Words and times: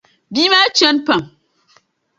Bia 0.33 0.49
maa 0.51 0.67
chani 0.77 1.01
pam. 1.07 1.21